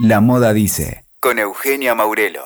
[0.00, 2.44] La Moda Dice, con Eugenia Maurelo.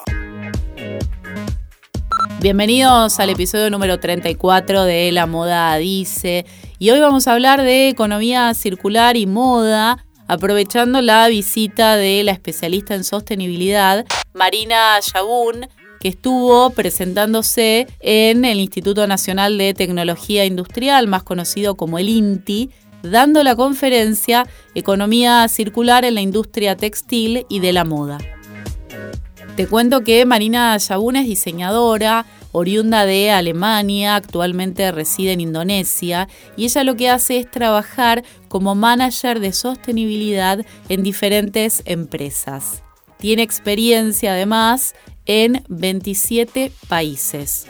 [2.40, 6.46] Bienvenidos al episodio número 34 de La Moda Dice.
[6.79, 12.33] Y hoy vamos a hablar de economía circular y moda, aprovechando la visita de la
[12.33, 15.69] especialista en sostenibilidad, Marina Yabún,
[16.00, 22.71] que estuvo presentándose en el Instituto Nacional de Tecnología Industrial, más conocido como el INTI,
[23.03, 28.19] dando la conferencia Economía Circular en la Industria Textil y de la Moda.
[29.56, 36.65] Te cuento que Marina Yabun es diseñadora, oriunda de Alemania, actualmente reside en Indonesia y
[36.65, 42.83] ella lo que hace es trabajar como manager de sostenibilidad en diferentes empresas.
[43.19, 44.95] Tiene experiencia además
[45.27, 47.66] en 27 países.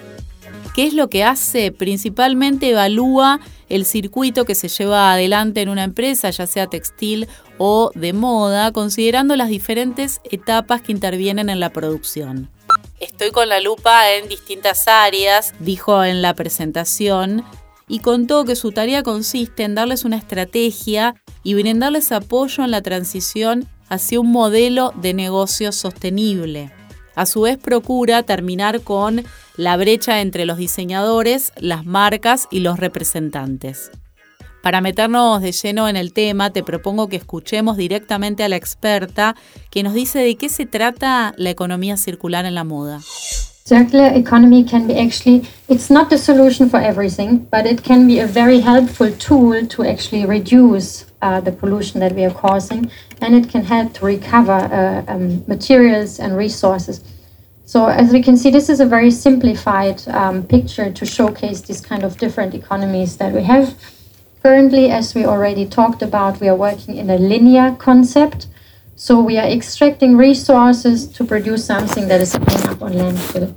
[0.74, 1.70] ¿Qué es lo que hace?
[1.70, 7.90] Principalmente evalúa el circuito que se lleva adelante en una empresa, ya sea textil o
[7.94, 12.48] de moda, considerando las diferentes etapas que intervienen en la producción.
[13.00, 17.44] Estoy con la lupa en distintas áreas, dijo en la presentación,
[17.86, 22.80] y contó que su tarea consiste en darles una estrategia y brindarles apoyo en la
[22.80, 26.72] transición hacia un modelo de negocio sostenible.
[27.14, 29.24] A su vez procura terminar con
[29.56, 33.90] la brecha entre los diseñadores, las marcas y los representantes.
[34.62, 39.34] Para meternos de lleno en el tema, te propongo que escuchemos directamente a la experta
[39.70, 43.00] que nos dice de qué se trata la economía circular en la moda.
[43.64, 48.20] Circular economy can be actually, it's not the solution for everything, but it can be
[48.20, 53.34] a very helpful tool to actually reduce uh, the pollution that we are causing, and
[53.34, 57.02] it can help to recover uh, um, materials and resources.
[57.64, 61.80] So as we can see, this is a very simplified um, picture to showcase these
[61.80, 63.74] kind of different economies that we have.
[64.42, 68.48] Currently, as we already talked about, we are working in a linear concept.
[68.96, 73.54] So we are extracting resources to produce something that is ending up on landfill.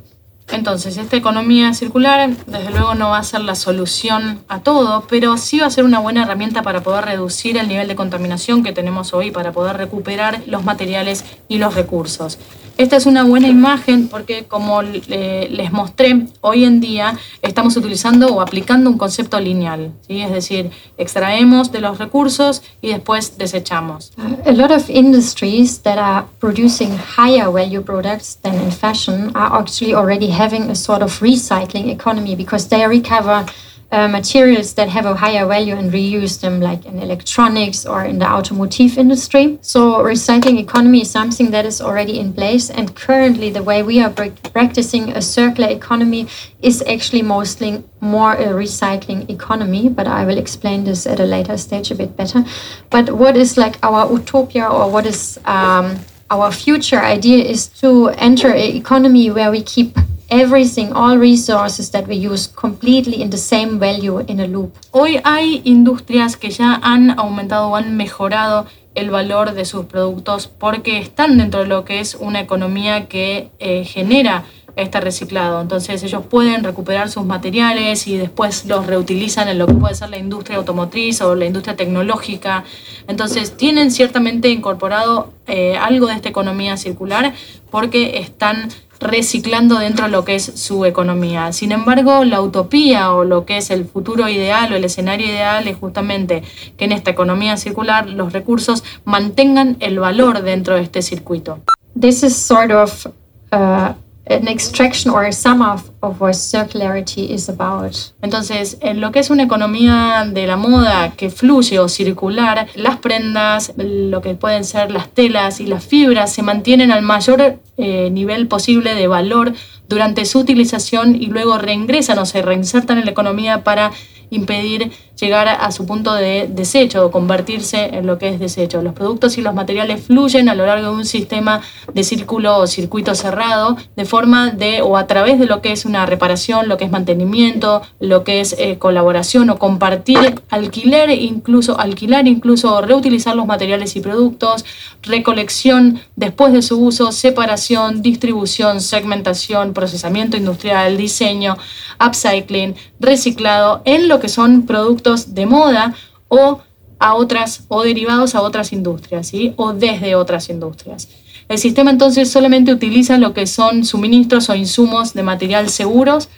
[0.55, 5.37] Entonces, esta economía circular, desde luego, no va a ser la solución a todo, pero
[5.37, 8.71] sí va a ser una buena herramienta para poder reducir el nivel de contaminación que
[8.71, 12.39] tenemos hoy, para poder recuperar los materiales y los recursos.
[12.77, 18.41] Esta es una buena imagen porque, como les mostré, hoy en día estamos utilizando o
[18.41, 20.21] aplicando un concepto lineal, ¿sí?
[20.21, 24.11] es decir, extraemos de los recursos y después desechamos.
[24.45, 29.93] A lot of industries that are producing higher value products than in fashion are actually
[29.93, 33.45] already having a sort of recycling economy because they recover
[33.91, 38.19] uh, materials that have a higher value and reuse them, like in electronics or in
[38.19, 39.57] the automotive industry.
[39.61, 42.69] So, recycling economy is something that is already in place.
[42.69, 46.27] And currently, the way we are practicing a circular economy
[46.61, 49.89] is actually mostly more a recycling economy.
[49.89, 52.43] But I will explain this at a later stage a bit better.
[52.89, 58.09] But what is like our utopia or what is um, our future idea is to
[58.09, 59.95] enter an economy where we keep
[60.29, 64.73] everything, all resources that we use completely in the same value in a loop.
[64.91, 68.65] Hoy hay industrias que ya han aumentado o han mejorado
[68.95, 73.49] el valor de sus productos porque están dentro de lo que es una economía que
[73.59, 75.61] eh, genera este reciclado.
[75.61, 80.09] Entonces ellos pueden recuperar sus materiales y después los reutilizan en lo que puede ser
[80.09, 82.63] la industria automotriz o la industria tecnológica.
[83.07, 87.33] Entonces tienen ciertamente incorporado eh, algo de esta economía circular
[87.69, 88.69] porque están
[88.99, 91.51] reciclando dentro de lo que es su economía.
[91.51, 95.67] Sin embargo, la utopía o lo que es el futuro ideal o el escenario ideal
[95.67, 96.43] es justamente
[96.77, 101.59] que en esta economía circular los recursos mantengan el valor dentro de este circuito.
[101.99, 103.07] This is sort of
[103.51, 103.93] uh,
[104.27, 107.95] an extraction or a sum of, what circularity is about.
[108.21, 112.97] Entonces, en lo que es una economía de la moda que fluye o circular, las
[112.97, 118.09] prendas, lo que pueden ser las telas y las fibras se mantienen al mayor eh,
[118.11, 119.53] nivel posible de valor
[119.87, 123.91] durante su utilización y luego reingresan o se reinsertan en la economía para
[124.29, 128.81] impedir llegar a su punto de desecho o convertirse en lo que es desecho.
[128.81, 131.61] Los productos y los materiales fluyen a lo largo de un sistema
[131.93, 135.85] de círculo o circuito cerrado de forma de o a través de lo que es
[135.85, 141.79] una reparación, lo que es mantenimiento, lo que es eh, colaboración o compartir, alquiler incluso,
[141.79, 144.65] alquilar incluso, reutilizar los materiales y productos,
[145.01, 151.57] recolección después de su uso, separación, distribución, segmentación, procesamiento industrial, diseño,
[152.05, 155.93] upcycling, reciclado en lo que son productos de moda
[156.27, 156.59] o
[156.99, 161.07] a otras o derivados a otras industrias, o desde otras industrias.
[161.47, 166.29] El sistema entonces solamente utiliza lo que son suministros o insumos de material seguros,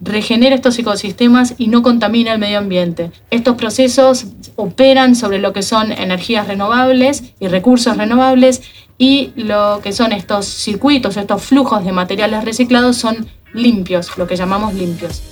[0.00, 3.12] regenera estos ecosistemas y no contamina el medio ambiente.
[3.30, 8.62] Estos procesos operan sobre lo que son energías renovables y recursos renovables
[8.98, 14.36] y lo que son estos circuitos, estos flujos de materiales reciclados son limpios, lo que
[14.36, 15.22] llamamos limpios.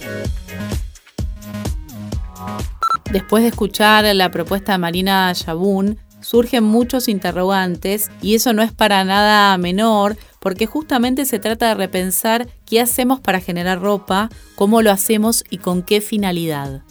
[3.12, 8.72] Después de escuchar la propuesta de Marina Yabún, surgen muchos interrogantes y eso no es
[8.72, 14.82] para nada menor porque justamente se trata de repensar qué hacemos para generar ropa, cómo
[14.82, 16.82] lo hacemos y con qué finalidad.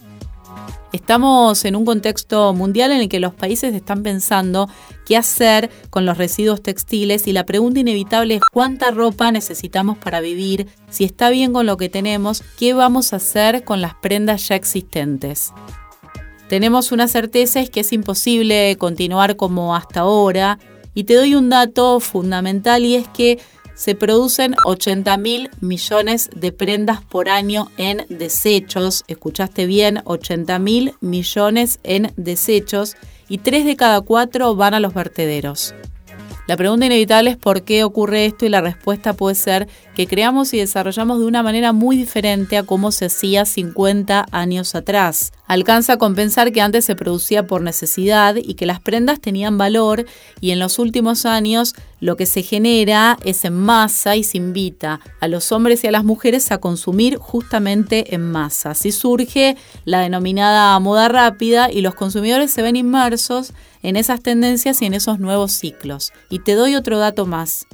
[0.92, 4.70] Estamos en un contexto mundial en el que los países están pensando
[5.08, 10.22] qué hacer con los residuos textiles y la pregunta inevitable es cuánta ropa necesitamos para
[10.22, 14.48] vivir, si está bien con lo que tenemos, qué vamos a hacer con las prendas
[14.48, 15.52] ya existentes.
[16.48, 20.60] Tenemos una certeza es que es imposible continuar como hasta ahora
[20.94, 23.40] y te doy un dato fundamental y es que
[23.76, 29.04] se producen 80 mil millones de prendas por año en desechos.
[29.08, 32.96] Escuchaste bien, 80 mil millones en desechos
[33.28, 35.74] y 3 de cada 4 van a los vertederos.
[36.46, 40.54] La pregunta inevitable es por qué ocurre esto y la respuesta puede ser que creamos
[40.54, 45.34] y desarrollamos de una manera muy diferente a cómo se hacía 50 años atrás.
[45.46, 50.06] Alcanza a compensar que antes se producía por necesidad y que las prendas tenían valor
[50.42, 55.00] y en los últimos años lo que se genera es en masa y se invita
[55.20, 58.72] a los hombres y a las mujeres a consumir justamente en masa.
[58.72, 63.54] Así surge la denominada moda rápida y los consumidores se ven inmersos
[63.84, 66.14] en esas tendencias y en esos nuevos ciclos.
[66.30, 67.68] Y te doy otro dato más.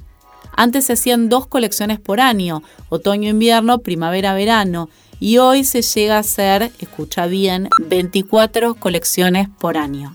[0.60, 6.74] Antes se hacían dos colecciones por año, otoño-invierno, primavera-verano, y hoy se llega a hacer,
[6.80, 10.14] escucha bien, 24 colecciones por año.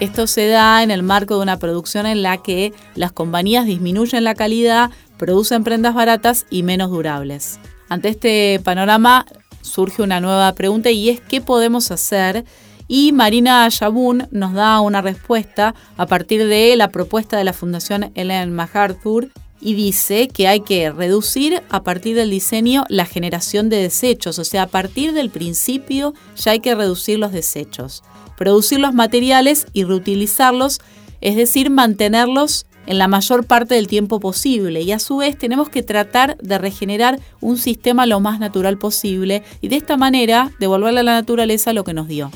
[0.00, 4.24] Esto se da en el marco de una producción en la que las compañías disminuyen
[4.24, 7.60] la calidad, producen prendas baratas y menos durables.
[7.90, 9.26] Ante este panorama
[9.60, 12.46] surge una nueva pregunta y es ¿qué podemos hacer
[12.88, 18.12] y Marina Yabun nos da una respuesta a partir de la propuesta de la Fundación
[18.14, 23.78] Ellen MacArthur y dice que hay que reducir a partir del diseño la generación de
[23.78, 28.02] desechos, o sea, a partir del principio ya hay que reducir los desechos,
[28.36, 30.80] producir los materiales y reutilizarlos,
[31.22, 34.82] es decir, mantenerlos en la mayor parte del tiempo posible.
[34.82, 39.42] Y a su vez tenemos que tratar de regenerar un sistema lo más natural posible
[39.62, 42.30] y de esta manera devolverle a la naturaleza lo que nos dio.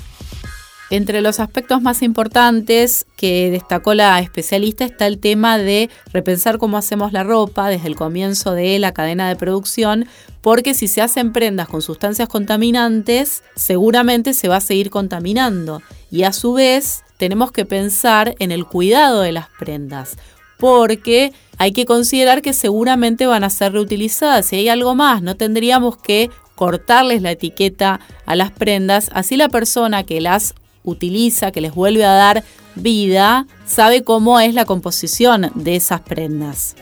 [0.91, 6.79] Entre los aspectos más importantes que destacó la especialista está el tema de repensar cómo
[6.79, 10.07] hacemos la ropa desde el comienzo de la cadena de producción,
[10.41, 15.83] porque si se hacen prendas con sustancias contaminantes, seguramente se va a seguir contaminando.
[16.11, 20.17] Y a su vez, tenemos que pensar en el cuidado de las prendas,
[20.57, 24.47] porque hay que considerar que seguramente van a ser reutilizadas.
[24.47, 29.51] Si hay algo más, no tendríamos que cortarles la etiqueta a las prendas, así la
[29.51, 32.45] persona que las utiliza, que les vuelve a dar
[32.75, 36.77] vida, sabe cómo es la composición de esas prendas.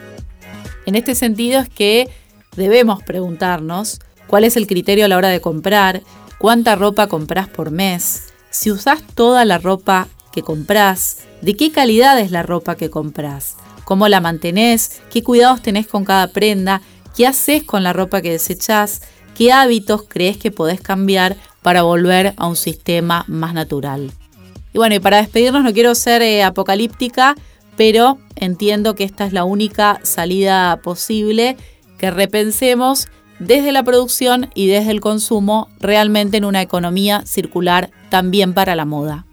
[0.87, 2.09] En este sentido es que
[2.57, 6.03] debemos preguntarnos cuál es el criterio a la hora de comprar,
[6.39, 12.19] cuánta ropa compras por mes, si usas toda la ropa que compras, de qué calidad
[12.19, 16.83] es la ropa que compras, cómo la mantenés, qué cuidados tenés con cada prenda,
[17.17, 19.03] qué haces con la ropa que desechás,
[19.35, 24.13] qué hábitos crees que podés cambiar para volver a un sistema más natural.
[24.73, 27.35] Y bueno, y para despedirnos no quiero ser eh, apocalíptica,
[27.77, 31.57] pero entiendo que esta es la única salida posible,
[31.99, 33.09] que repensemos
[33.41, 38.85] desde la producción y desde el consumo realmente en una economía circular también para la
[38.85, 39.27] moda.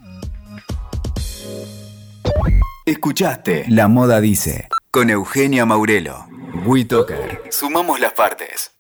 [2.88, 6.26] Escuchaste La Moda Dice con Eugenia Maurelo.
[6.66, 7.44] WeToker.
[7.52, 8.73] Sumamos las partes.